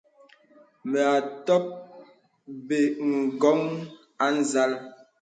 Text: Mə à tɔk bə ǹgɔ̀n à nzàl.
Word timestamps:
Mə 0.89 0.99
à 1.15 1.17
tɔk 1.45 1.63
bə 2.67 2.77
ǹgɔ̀n 3.27 3.61
à 4.23 4.25
nzàl. 4.37 4.71